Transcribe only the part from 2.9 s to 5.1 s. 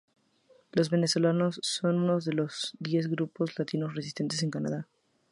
grupos latinos residentes en Canadá.